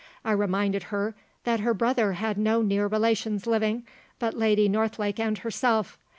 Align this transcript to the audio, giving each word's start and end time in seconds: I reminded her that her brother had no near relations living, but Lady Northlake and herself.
I 0.25 0.31
reminded 0.31 0.81
her 0.85 1.13
that 1.43 1.59
her 1.59 1.75
brother 1.75 2.13
had 2.13 2.35
no 2.35 2.63
near 2.63 2.87
relations 2.87 3.45
living, 3.45 3.85
but 4.17 4.33
Lady 4.33 4.67
Northlake 4.67 5.19
and 5.19 5.37
herself. 5.37 5.95